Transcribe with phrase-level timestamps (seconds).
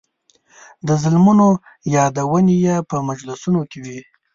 [0.87, 1.47] د ظلمونو
[1.97, 3.99] یادونې یې په مجلسونو کې وې.